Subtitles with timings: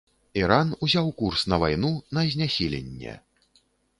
[0.39, 3.13] Іран ўзяў курс на вайну на знясіленне.